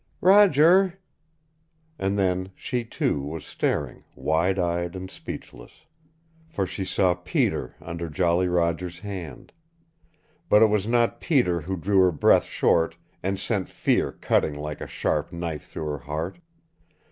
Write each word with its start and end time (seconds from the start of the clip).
"Roger" 0.21 0.97
And 1.99 2.17
then 2.17 2.49
she, 2.55 2.83
too, 2.83 3.21
was 3.21 3.45
staring, 3.45 4.03
wide 4.15 4.57
eyed 4.57 4.95
and 4.95 5.11
speechless. 5.11 5.85
For 6.49 6.65
she 6.65 6.85
saw 6.85 7.13
Peter 7.13 7.75
under 7.79 8.09
Jolly 8.09 8.47
Roger's 8.47 8.97
hand. 9.01 9.51
But 10.49 10.63
it 10.63 10.71
was 10.71 10.87
not 10.87 11.21
Peter 11.21 11.61
who 11.61 11.77
drew 11.77 11.99
her 11.99 12.11
breath 12.11 12.45
short 12.45 12.97
and 13.21 13.39
sent 13.39 13.69
fear 13.69 14.11
cutting 14.11 14.55
like 14.55 14.81
a 14.81 14.87
sharp 14.87 15.31
knife 15.31 15.65
through 15.65 15.85
her 15.85 15.99
heart. 15.99 16.39